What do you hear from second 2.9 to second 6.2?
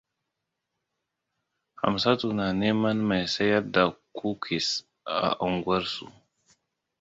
mai sayar da kukis a unguwar su.